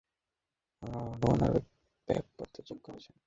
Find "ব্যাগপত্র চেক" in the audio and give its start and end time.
2.07-2.79